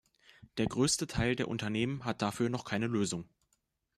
[0.57, 3.29] Der größte Teil der Unternehmen hat dafür noch keine Lösung.